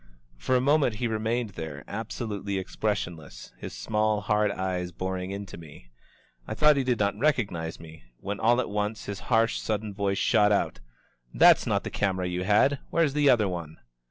For 0.35 0.55
a 0.55 0.61
moment 0.61 0.95
he 0.95 1.05
remained 1.07 1.51
there, 1.51 1.83
absolutely 1.87 2.57
expressionless, 2.57 3.53
his 3.59 3.71
small, 3.71 4.21
hard 4.21 4.49
eyes 4.49 4.91
boring 4.91 5.29
into 5.29 5.59
me. 5.59 5.91
I 6.47 6.55
thought 6.55 6.75
he 6.75 6.83
did 6.83 6.97
not 6.97 7.15
recognize 7.19 7.79
me, 7.79 8.05
when 8.19 8.39
all 8.39 8.59
at 8.59 8.67
once 8.71 9.05
his 9.05 9.19
harsh, 9.29 9.59
sudden 9.59 9.93
voice 9.93 10.17
shot 10.17 10.51
out: 10.51 10.79
"That's 11.35 11.67
not 11.67 11.83
the 11.83 11.91
camera 11.91 12.25
you 12.25 12.45
had! 12.45 12.79
Where's 12.89 13.13
the 13.13 13.29
other 13.29 13.47
one?" 13.47 13.77